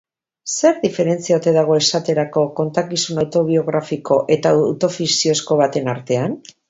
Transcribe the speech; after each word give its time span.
Zer 0.51 0.77
diferentzia 0.85 1.35
ote 1.41 1.51
dago, 1.57 1.75
esaterako, 1.81 2.45
kontakizun 2.61 3.23
autobiografiko 3.25 4.19
eta 4.37 4.55
autofikziozko 4.63 5.59
baten 5.65 5.93
artean? 5.95 6.37